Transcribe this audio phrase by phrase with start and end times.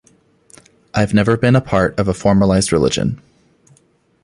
[0.95, 3.21] I've never been a part of a formalized religion